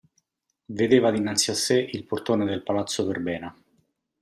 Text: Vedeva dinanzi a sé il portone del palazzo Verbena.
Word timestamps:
Vedeva 0.79 1.11
dinanzi 1.11 1.51
a 1.51 1.53
sé 1.53 1.77
il 1.79 2.05
portone 2.05 2.43
del 2.43 2.63
palazzo 2.63 3.05
Verbena. 3.05 3.55